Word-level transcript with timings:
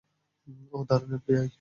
ওহ, 0.73 0.83
দারুণ, 0.89 1.11
এফবিআই। 1.17 1.49